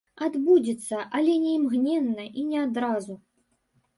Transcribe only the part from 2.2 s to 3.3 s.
і не адразу.